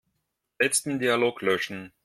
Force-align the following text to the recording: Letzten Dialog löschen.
Letzten 0.57 0.97
Dialog 0.97 1.41
löschen. 1.43 1.93